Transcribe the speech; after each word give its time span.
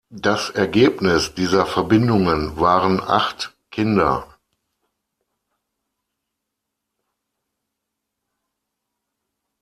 Das 0.17 0.49
Ergebnis 0.49 1.35
dieser 1.35 1.67
Verbindungen 1.67 2.59
waren 2.59 2.99
acht 2.99 3.55
Kinder. 3.69 4.27